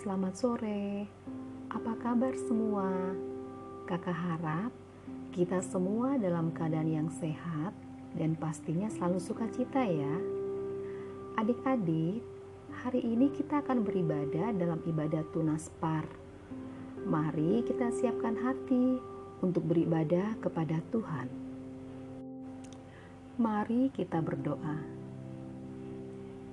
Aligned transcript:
Selamat 0.00 0.32
sore, 0.32 1.04
apa 1.68 1.92
kabar 2.00 2.32
semua? 2.48 2.88
Kakak 3.84 4.16
harap 4.16 4.72
kita 5.28 5.60
semua 5.60 6.16
dalam 6.16 6.56
keadaan 6.56 6.88
yang 6.88 7.12
sehat 7.20 7.76
dan 8.16 8.32
pastinya 8.32 8.88
selalu 8.88 9.20
sukacita 9.20 9.84
ya. 9.84 10.16
Adik-adik, 11.36 12.24
hari 12.80 13.04
ini 13.04 13.28
kita 13.28 13.60
akan 13.60 13.84
beribadah 13.84 14.56
dalam 14.56 14.80
ibadah 14.88 15.20
tunaspar. 15.36 16.08
Mari 17.04 17.60
kita 17.68 17.92
siapkan 17.92 18.40
hati 18.40 18.96
untuk 19.44 19.68
beribadah 19.68 20.32
kepada 20.40 20.80
Tuhan. 20.96 21.28
Mari 23.36 23.92
kita 23.92 24.24
berdoa. 24.24 24.80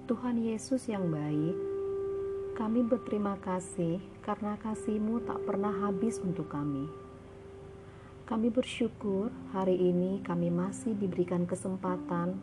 Tuhan 0.04 0.36
Yesus 0.36 0.92
yang 0.92 1.08
baik, 1.08 1.67
kami 2.58 2.82
berterima 2.82 3.38
kasih 3.38 4.02
karena 4.26 4.58
kasih-Mu 4.58 5.22
tak 5.30 5.46
pernah 5.46 5.70
habis 5.86 6.18
untuk 6.18 6.50
kami. 6.50 6.90
Kami 8.26 8.50
bersyukur 8.50 9.30
hari 9.54 9.78
ini 9.78 10.26
kami 10.26 10.50
masih 10.50 10.98
diberikan 10.98 11.46
kesempatan 11.46 12.34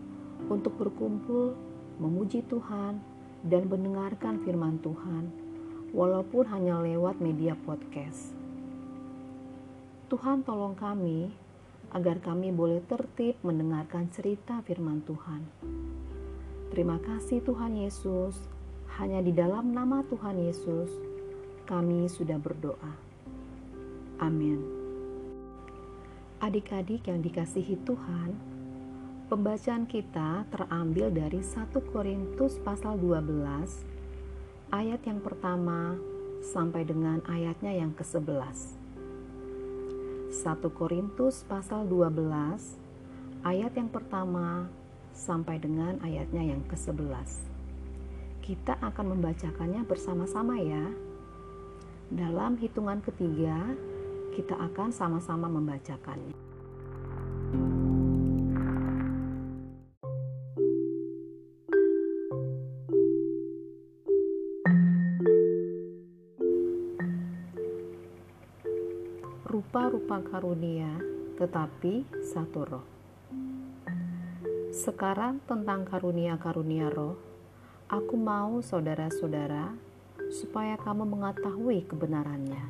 untuk 0.46 0.78
berkumpul, 0.78 1.59
memuji 1.98 2.46
Tuhan, 2.46 3.02
dan 3.42 3.66
mendengarkan 3.66 4.38
firman 4.46 4.78
Tuhan, 4.87 5.34
walaupun 5.90 6.46
hanya 6.46 6.78
lewat 6.78 7.18
media 7.18 7.59
podcast. 7.66 8.38
Tuhan 10.15 10.46
tolong 10.46 10.78
kami 10.78 11.34
agar 11.90 12.23
kami 12.23 12.54
boleh 12.54 12.87
tertib 12.87 13.34
mendengarkan 13.42 14.15
cerita 14.15 14.62
firman 14.62 15.02
Tuhan. 15.02 15.42
Terima 16.70 17.02
kasih 17.02 17.42
Tuhan 17.42 17.82
Yesus. 17.82 18.53
Hanya 18.95 19.18
di 19.26 19.34
dalam 19.34 19.74
nama 19.74 20.06
Tuhan 20.06 20.38
Yesus 20.38 20.87
kami 21.66 22.06
sudah 22.06 22.38
berdoa. 22.38 22.95
Amin. 24.23 24.62
Adik-adik 26.38 27.10
yang 27.10 27.18
dikasihi 27.18 27.74
Tuhan, 27.82 28.38
pembacaan 29.26 29.90
kita 29.90 30.46
terambil 30.46 31.10
dari 31.10 31.42
1 31.42 31.74
Korintus 31.90 32.62
pasal 32.62 32.95
12 33.02 34.70
ayat 34.70 35.02
yang 35.02 35.18
pertama 35.18 35.98
sampai 36.45 36.86
dengan 36.86 37.18
ayatnya 37.26 37.74
yang 37.74 37.90
ke-11. 37.98 38.79
1 40.30 40.70
Korintus 40.70 41.42
pasal 41.51 41.90
12 41.90 42.23
ayat 43.42 43.73
yang 43.74 43.90
pertama 43.90 44.70
sampai 45.10 45.58
dengan 45.58 45.98
ayatnya 45.98 46.46
yang 46.54 46.62
ke-11. 46.70 47.54
Kita 48.45 48.76
akan 48.76 49.16
membacakannya 49.16 49.88
bersama-sama 49.88 50.60
ya. 50.60 50.84
Dalam 52.12 52.60
hitungan 52.60 53.01
ketiga, 53.01 53.56
kita 54.36 54.52
akan 54.52 54.92
sama-sama 54.92 55.48
membacakannya. 55.48 56.36
Rupa-rupa 69.48 70.20
karunia, 70.20 70.92
tetapi 71.41 72.04
satu 72.20 72.60
roh. 72.69 72.84
Sekarang 74.69 75.41
tentang 75.48 75.88
karunia-karunia 75.88 76.92
roh, 76.92 77.34
aku 77.84 78.16
mau 78.16 78.65
saudara-saudara 78.65 79.77
supaya 80.32 80.81
kamu 80.81 81.04
mengetahui 81.04 81.84
kebenarannya. 81.84 82.64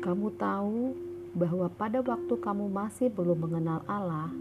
Kamu 0.00 0.32
tahu 0.40 0.96
bahwa 1.36 1.68
pada 1.68 2.00
waktu 2.00 2.34
kamu 2.40 2.72
masih 2.72 3.12
belum 3.12 3.44
mengenal 3.44 3.84
Allah, 3.84 4.32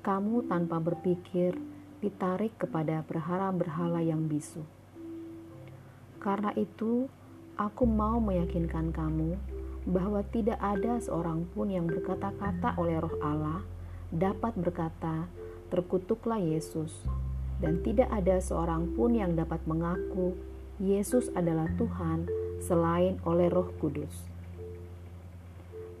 kamu 0.00 0.48
tanpa 0.48 0.80
berpikir 0.80 1.56
ditarik 2.00 2.56
kepada 2.56 3.04
berhala-berhala 3.04 4.00
yang 4.00 4.24
bisu. 4.24 4.64
Karena 6.16 6.56
itu, 6.56 7.12
aku 7.60 7.84
mau 7.84 8.24
meyakinkan 8.24 8.88
kamu 8.94 9.36
bahwa 9.84 10.24
tidak 10.32 10.56
ada 10.62 10.96
seorang 11.02 11.44
pun 11.52 11.68
yang 11.68 11.84
berkata-kata 11.90 12.78
oleh 12.80 13.02
roh 13.02 13.18
Allah 13.20 13.60
dapat 14.08 14.54
berkata, 14.56 15.26
terkutuklah 15.68 16.38
Yesus, 16.38 16.92
dan 17.62 17.78
tidak 17.86 18.10
ada 18.10 18.42
seorang 18.42 18.90
pun 18.98 19.14
yang 19.14 19.38
dapat 19.38 19.62
mengaku 19.70 20.34
Yesus 20.82 21.30
adalah 21.38 21.70
Tuhan 21.78 22.26
selain 22.58 23.22
oleh 23.22 23.46
Roh 23.46 23.70
Kudus. 23.78 24.26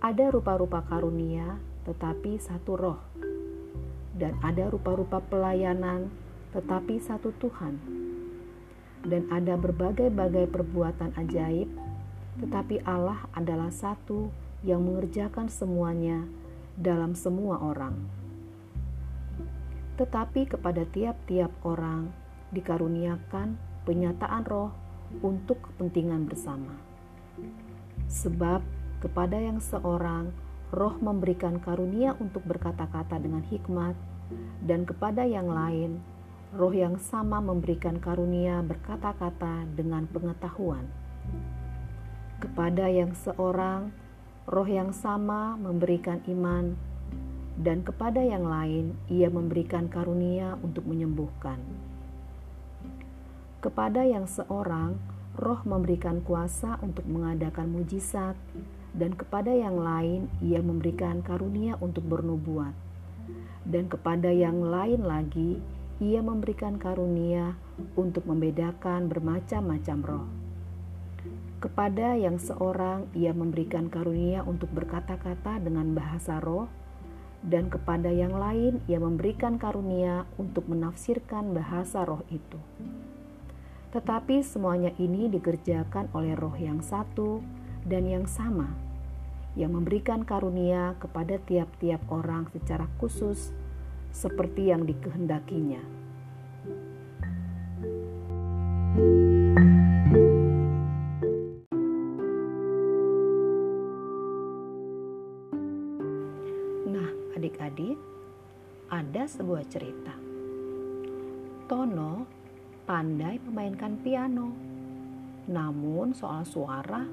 Ada 0.02 0.34
rupa-rupa 0.34 0.82
karunia, 0.82 1.62
tetapi 1.86 2.42
satu 2.42 2.74
Roh, 2.74 3.00
dan 4.18 4.34
ada 4.42 4.66
rupa-rupa 4.66 5.22
pelayanan, 5.22 6.10
tetapi 6.50 6.98
satu 6.98 7.30
Tuhan, 7.38 7.78
dan 9.06 9.30
ada 9.30 9.54
berbagai-bagai 9.54 10.50
perbuatan 10.50 11.14
ajaib, 11.14 11.70
tetapi 12.42 12.82
Allah 12.82 13.22
adalah 13.38 13.70
satu 13.70 14.34
yang 14.66 14.82
mengerjakan 14.82 15.46
semuanya 15.46 16.26
dalam 16.74 17.14
semua 17.14 17.62
orang 17.62 18.21
tetapi 20.00 20.48
kepada 20.48 20.88
tiap-tiap 20.88 21.52
orang 21.64 22.12
dikaruniakan 22.52 23.56
penyataan 23.84 24.44
roh 24.48 24.72
untuk 25.20 25.60
kepentingan 25.68 26.24
bersama. 26.28 26.72
Sebab 28.08 28.64
kepada 29.04 29.36
yang 29.36 29.60
seorang 29.60 30.32
roh 30.72 30.96
memberikan 31.00 31.60
karunia 31.60 32.16
untuk 32.16 32.44
berkata-kata 32.48 33.20
dengan 33.20 33.44
hikmat, 33.44 33.92
dan 34.64 34.88
kepada 34.88 35.28
yang 35.28 35.52
lain 35.52 36.00
roh 36.52 36.72
yang 36.72 36.96
sama 36.96 37.40
memberikan 37.40 38.00
karunia 38.00 38.60
berkata-kata 38.64 39.68
dengan 39.76 40.08
pengetahuan. 40.08 40.88
Kepada 42.40 42.88
yang 42.88 43.12
seorang 43.12 43.92
roh 44.48 44.68
yang 44.68 44.90
sama 44.92 45.56
memberikan 45.56 46.20
iman 46.28 46.76
dan 47.60 47.84
kepada 47.84 48.22
yang 48.24 48.48
lain 48.48 48.96
ia 49.12 49.28
memberikan 49.28 49.88
karunia 49.92 50.56
untuk 50.64 50.88
menyembuhkan. 50.88 51.60
Kepada 53.62 54.02
yang 54.02 54.26
seorang, 54.26 54.98
roh 55.38 55.60
memberikan 55.62 56.20
kuasa 56.24 56.80
untuk 56.82 57.06
mengadakan 57.06 57.70
mujizat, 57.70 58.34
dan 58.92 59.16
kepada 59.16 59.54
yang 59.54 59.80
lain 59.80 60.28
ia 60.44 60.60
memberikan 60.60 61.24
karunia 61.24 61.78
untuk 61.80 62.04
bernubuat. 62.04 62.74
Dan 63.62 63.86
kepada 63.86 64.34
yang 64.34 64.66
lain 64.66 65.06
lagi, 65.06 65.62
ia 66.02 66.18
memberikan 66.18 66.82
karunia 66.82 67.54
untuk 67.94 68.26
membedakan 68.26 69.06
bermacam-macam 69.06 69.98
roh. 70.02 70.26
Kepada 71.62 72.18
yang 72.18 72.42
seorang, 72.42 73.06
ia 73.14 73.30
memberikan 73.30 73.86
karunia 73.86 74.42
untuk 74.42 74.74
berkata-kata 74.74 75.62
dengan 75.62 75.94
bahasa 75.94 76.42
roh, 76.42 76.66
dan 77.42 77.66
kepada 77.66 78.06
yang 78.08 78.38
lain 78.38 78.78
ia 78.86 79.02
memberikan 79.02 79.58
karunia 79.58 80.26
untuk 80.38 80.70
menafsirkan 80.70 81.50
bahasa 81.50 82.06
roh 82.06 82.22
itu. 82.30 82.58
Tetapi 83.92 84.40
semuanya 84.40 84.94
ini 84.96 85.28
dikerjakan 85.28 86.08
oleh 86.16 86.32
roh 86.38 86.54
yang 86.56 86.80
satu 86.80 87.42
dan 87.84 88.06
yang 88.08 88.24
sama, 88.24 88.72
yang 89.58 89.74
memberikan 89.74 90.24
karunia 90.24 90.96
kepada 91.02 91.36
tiap-tiap 91.42 92.00
orang 92.08 92.48
secara 92.54 92.86
khusus 92.96 93.52
seperti 94.14 94.70
yang 94.70 94.88
dikehendakinya. 94.88 96.01
Adik-adik, 107.72 107.96
ada 108.92 109.24
sebuah 109.24 109.64
cerita. 109.72 110.12
Tono 111.64 112.28
pandai 112.84 113.40
memainkan 113.48 113.96
piano, 114.04 114.52
namun 115.48 116.12
soal 116.12 116.44
suara, 116.44 117.08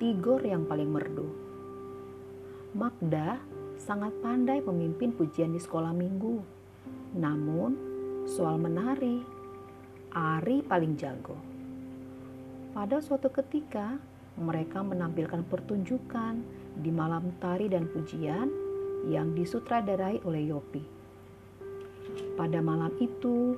Tigor 0.00 0.40
yang 0.40 0.64
paling 0.64 0.88
merdu. 0.88 1.28
Magda 2.72 3.36
sangat 3.76 4.16
pandai 4.24 4.64
memimpin 4.64 5.12
pujian 5.12 5.52
di 5.52 5.60
sekolah 5.60 5.92
minggu, 5.92 6.40
namun 7.20 7.76
soal 8.24 8.56
menari, 8.56 9.20
Ari 10.16 10.64
paling 10.64 10.96
jago. 10.96 11.36
Pada 12.72 13.04
suatu 13.04 13.28
ketika, 13.28 14.00
mereka 14.40 14.80
menampilkan 14.80 15.44
pertunjukan 15.44 16.40
di 16.80 16.88
malam 16.88 17.36
tari 17.38 17.68
dan 17.68 17.84
pujian 17.92 18.69
yang 19.08 19.32
disutradarai 19.32 20.20
oleh 20.26 20.50
Yopi. 20.50 20.82
Pada 22.36 22.60
malam 22.60 22.92
itu, 23.00 23.56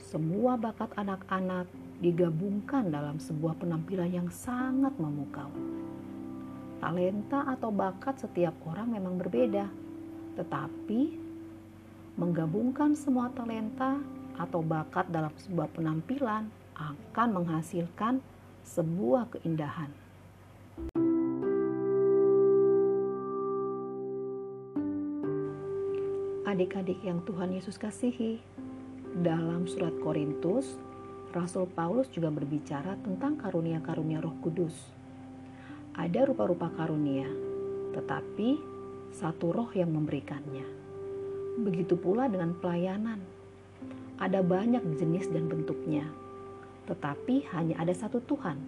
semua 0.00 0.60
bakat 0.60 0.92
anak-anak 0.96 1.68
digabungkan 2.02 2.92
dalam 2.92 3.16
sebuah 3.16 3.56
penampilan 3.56 4.10
yang 4.12 4.28
sangat 4.28 4.92
memukau. 5.00 5.48
Talenta 6.82 7.48
atau 7.48 7.72
bakat 7.72 8.20
setiap 8.20 8.52
orang 8.68 8.92
memang 8.92 9.16
berbeda, 9.16 9.70
tetapi 10.36 11.16
menggabungkan 12.20 12.92
semua 12.92 13.32
talenta 13.32 13.96
atau 14.36 14.60
bakat 14.60 15.08
dalam 15.08 15.32
sebuah 15.38 15.70
penampilan 15.72 16.50
akan 16.74 17.28
menghasilkan 17.30 18.18
sebuah 18.66 19.30
keindahan. 19.38 20.03
Adik-adik 26.54 27.02
yang 27.02 27.18
Tuhan 27.26 27.50
Yesus 27.50 27.74
kasihi, 27.74 28.38
dalam 29.26 29.66
surat 29.66 29.90
Korintus, 29.98 30.78
Rasul 31.34 31.66
Paulus 31.66 32.06
juga 32.14 32.30
berbicara 32.30 32.94
tentang 33.02 33.34
karunia-karunia 33.42 34.22
Roh 34.22 34.38
Kudus. 34.38 34.94
Ada 35.98 36.30
rupa-rupa 36.30 36.70
karunia, 36.78 37.26
tetapi 37.90 38.62
satu 39.10 39.50
roh 39.50 39.66
yang 39.74 39.98
memberikannya. 39.98 40.62
Begitu 41.58 41.98
pula 41.98 42.30
dengan 42.30 42.54
pelayanan. 42.54 43.18
Ada 44.22 44.38
banyak 44.46 44.94
jenis 44.94 45.34
dan 45.34 45.50
bentuknya, 45.50 46.06
tetapi 46.86 47.50
hanya 47.50 47.82
ada 47.82 47.98
satu 47.98 48.22
Tuhan. 48.22 48.62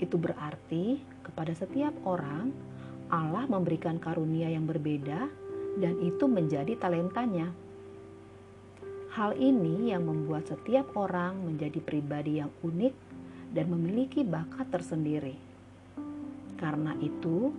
Itu 0.00 0.16
berarti 0.16 0.96
kepada 1.28 1.52
setiap 1.52 1.92
orang 2.08 2.56
Allah 3.12 3.44
memberikan 3.44 4.00
karunia 4.00 4.48
yang 4.48 4.64
berbeda 4.64 5.49
dan 5.78 6.00
itu 6.02 6.26
menjadi 6.26 6.74
talentanya. 6.74 7.52
Hal 9.10 9.34
ini 9.38 9.90
yang 9.90 10.06
membuat 10.06 10.46
setiap 10.46 10.94
orang 10.94 11.42
menjadi 11.42 11.82
pribadi 11.82 12.38
yang 12.38 12.50
unik 12.62 12.94
dan 13.50 13.66
memiliki 13.66 14.22
bakat 14.22 14.70
tersendiri. 14.70 15.34
Karena 16.54 16.94
itu, 17.02 17.50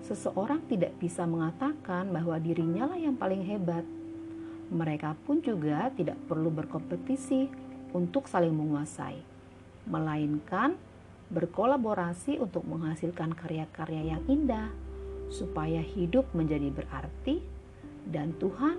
seseorang 0.00 0.64
tidak 0.70 0.96
bisa 0.96 1.28
mengatakan 1.28 2.08
bahwa 2.08 2.40
dirinya 2.40 2.88
lah 2.88 2.98
yang 2.98 3.16
paling 3.16 3.44
hebat. 3.44 3.84
Mereka 4.72 5.14
pun 5.28 5.44
juga 5.44 5.92
tidak 5.94 6.16
perlu 6.26 6.48
berkompetisi 6.48 7.46
untuk 7.92 8.26
saling 8.26 8.56
menguasai, 8.56 9.20
melainkan 9.86 10.74
berkolaborasi 11.26 12.38
untuk 12.38 12.62
menghasilkan 12.66 13.34
karya-karya 13.34 14.16
yang 14.16 14.22
indah, 14.30 14.70
supaya 15.28 15.82
hidup 15.82 16.28
menjadi 16.32 16.70
berarti, 16.70 17.42
dan 18.06 18.34
Tuhan, 18.38 18.78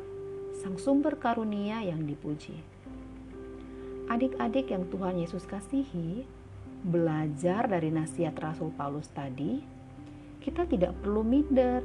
Sang 0.57 0.79
Sumber 0.79 1.19
Karunia, 1.19 1.83
yang 1.83 2.07
dipuji. 2.07 2.55
Adik-adik 4.07 4.71
yang 4.71 4.87
Tuhan 4.87 5.19
Yesus 5.19 5.43
kasihi, 5.43 6.23
belajar 6.87 7.67
dari 7.67 7.91
nasihat 7.91 8.33
Rasul 8.39 8.71
Paulus 8.71 9.11
tadi, 9.11 9.59
kita 10.39 10.63
tidak 10.63 10.95
perlu 11.03 11.27
minder, 11.27 11.83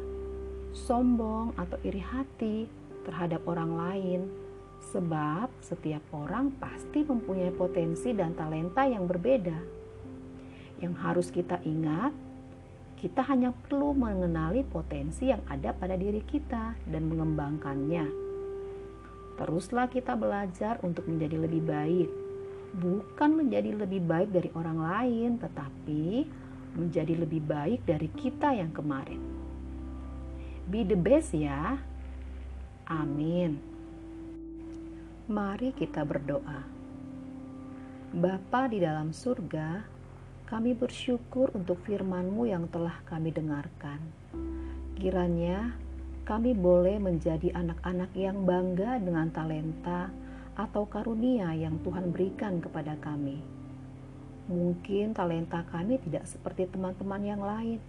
sombong, 0.70 1.59
atau 1.59 1.76
iri 1.82 1.99
hati 1.99 2.70
terhadap 3.03 3.43
orang 3.50 3.75
lain 3.75 4.20
Sebab 4.91 5.62
setiap 5.62 6.03
orang 6.11 6.50
pasti 6.59 7.06
mempunyai 7.06 7.55
potensi 7.55 8.11
dan 8.11 8.35
talenta 8.35 8.82
yang 8.82 9.06
berbeda. 9.06 9.59
Yang 10.82 10.94
harus 10.99 11.29
kita 11.31 11.62
ingat, 11.62 12.11
kita 13.02 13.19
hanya 13.26 13.50
perlu 13.50 13.99
mengenali 13.99 14.62
potensi 14.62 15.26
yang 15.26 15.43
ada 15.50 15.75
pada 15.75 15.99
diri 15.99 16.22
kita 16.22 16.78
dan 16.87 17.02
mengembangkannya. 17.10 18.06
Teruslah 19.43 19.90
kita 19.90 20.14
belajar 20.14 20.78
untuk 20.87 21.10
menjadi 21.10 21.34
lebih 21.34 21.66
baik, 21.66 22.08
bukan 22.78 23.43
menjadi 23.43 23.75
lebih 23.75 24.06
baik 24.06 24.31
dari 24.31 24.54
orang 24.54 24.78
lain, 24.78 25.31
tetapi 25.34 26.31
menjadi 26.78 27.26
lebih 27.26 27.43
baik 27.43 27.82
dari 27.82 28.06
kita 28.06 28.54
yang 28.54 28.70
kemarin. 28.70 29.19
Be 30.70 30.87
the 30.87 30.94
best 30.94 31.34
ya. 31.34 31.82
Amin. 32.87 33.58
Mari 35.26 35.75
kita 35.75 36.06
berdoa. 36.06 36.62
Bapa 38.14 38.70
di 38.70 38.78
dalam 38.78 39.10
surga, 39.10 39.92
kami 40.52 40.76
bersyukur 40.76 41.49
untuk 41.56 41.81
firman-Mu 41.88 42.44
yang 42.44 42.69
telah 42.69 43.00
kami 43.08 43.32
dengarkan. 43.32 43.96
Kiranya 45.00 45.72
kami 46.28 46.52
boleh 46.52 47.00
menjadi 47.00 47.56
anak-anak 47.56 48.12
yang 48.12 48.44
bangga 48.44 49.00
dengan 49.00 49.32
talenta 49.32 50.12
atau 50.52 50.84
karunia 50.84 51.56
yang 51.56 51.81
Tuhan 51.81 52.12
berikan 52.12 52.60
kepada 52.60 53.00
kami. 53.00 53.40
Mungkin 54.52 55.16
talenta 55.16 55.64
kami 55.72 55.96
tidak 56.04 56.28
seperti 56.28 56.69
teman-teman 56.69 57.25
yang 57.25 57.40
lain, 57.40 57.81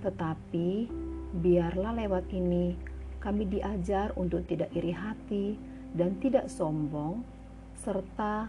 tetapi 0.00 0.88
biarlah 1.36 2.00
lewat 2.00 2.32
ini 2.32 2.80
kami 3.20 3.44
diajar 3.44 4.16
untuk 4.16 4.48
tidak 4.48 4.72
iri 4.72 4.96
hati 4.96 5.60
dan 5.92 6.16
tidak 6.16 6.48
sombong, 6.48 7.20
serta 7.76 8.48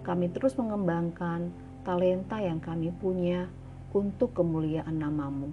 kami 0.00 0.32
terus 0.32 0.56
mengembangkan 0.56 1.67
talenta 1.88 2.36
yang 2.36 2.60
kami 2.60 2.92
punya 2.92 3.48
untuk 3.96 4.36
kemuliaan 4.36 5.00
namamu. 5.00 5.48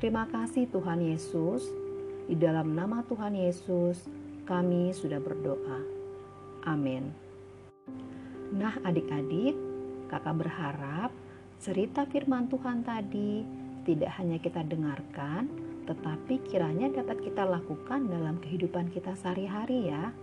Terima 0.00 0.24
kasih 0.24 0.64
Tuhan 0.72 1.04
Yesus, 1.04 1.68
di 2.24 2.40
dalam 2.40 2.72
nama 2.72 3.04
Tuhan 3.04 3.36
Yesus 3.36 4.08
kami 4.48 4.96
sudah 4.96 5.20
berdoa. 5.20 5.84
Amin. 6.64 7.12
Nah 8.56 8.80
adik-adik, 8.80 9.52
kakak 10.08 10.40
berharap 10.40 11.12
cerita 11.60 12.08
firman 12.08 12.48
Tuhan 12.48 12.80
tadi 12.80 13.44
tidak 13.84 14.16
hanya 14.16 14.40
kita 14.40 14.64
dengarkan, 14.64 15.52
tetapi 15.84 16.48
kiranya 16.48 16.88
dapat 16.96 17.20
kita 17.20 17.44
lakukan 17.44 18.08
dalam 18.08 18.40
kehidupan 18.40 18.88
kita 18.88 19.12
sehari-hari 19.12 19.92
ya. 19.92 20.16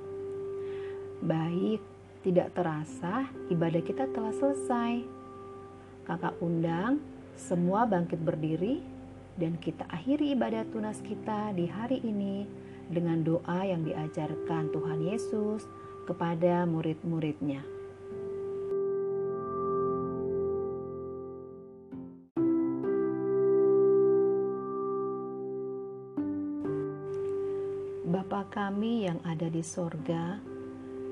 Baik, 1.21 1.79
tidak 2.23 2.55
terasa 2.55 3.27
ibadah 3.51 3.83
kita 3.83 4.07
telah 4.15 4.31
selesai. 4.31 5.03
Kakak 6.07 6.39
undang 6.39 7.03
semua 7.35 7.83
bangkit 7.83 8.23
berdiri 8.23 8.79
dan 9.35 9.59
kita 9.59 9.83
akhiri 9.91 10.31
ibadah 10.31 10.63
tunas 10.71 11.03
kita 11.03 11.51
di 11.51 11.67
hari 11.67 11.99
ini 11.99 12.47
dengan 12.87 13.19
doa 13.23 13.67
yang 13.67 13.83
diajarkan 13.83 14.71
Tuhan 14.71 14.99
Yesus 15.03 15.67
kepada 16.07 16.63
murid-muridnya. 16.63 17.63
Bapa 28.03 28.45
kami 28.53 29.09
yang 29.09 29.17
ada 29.25 29.49
di 29.49 29.65
sorga, 29.65 30.37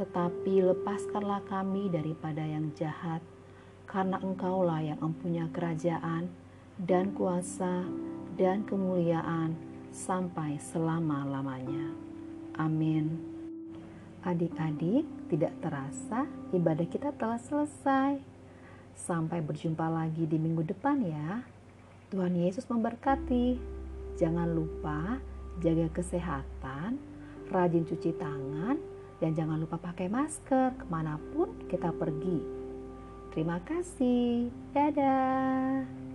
tetapi 0.00 0.64
lepaskanlah 0.64 1.44
kami 1.44 1.92
daripada 1.92 2.40
yang 2.40 2.72
jahat, 2.72 3.20
karena 3.84 4.16
Engkaulah 4.24 4.80
yang 4.80 4.96
mempunyai 4.96 5.52
kerajaan 5.52 6.32
dan 6.80 7.12
kuasa 7.12 7.84
dan 8.40 8.64
kemuliaan 8.64 9.52
sampai 9.92 10.56
selama-lamanya. 10.56 11.92
Amin. 12.56 13.20
Adik-adik, 14.24 15.04
tidak 15.28 15.52
terasa 15.60 16.24
ibadah 16.56 16.88
kita 16.88 17.12
telah 17.20 17.36
selesai. 17.36 18.24
Sampai 18.96 19.44
berjumpa 19.44 19.84
lagi 19.84 20.24
di 20.24 20.40
minggu 20.40 20.64
depan 20.64 20.96
ya. 21.04 21.44
Tuhan 22.08 22.40
Yesus 22.40 22.64
memberkati. 22.72 23.60
Jangan 24.16 24.48
lupa 24.48 25.20
jaga 25.60 25.88
kesehatan, 25.92 26.96
rajin 27.48 27.84
cuci 27.88 28.12
tangan, 28.16 28.89
dan 29.20 29.36
jangan 29.36 29.60
lupa 29.60 29.76
pakai 29.76 30.08
masker 30.08 30.74
ke 30.80 30.84
mana 30.88 31.20
pun 31.36 31.52
kita 31.68 31.92
pergi. 31.92 32.40
Terima 33.30 33.62
kasih, 33.62 34.50
dadah. 34.74 36.09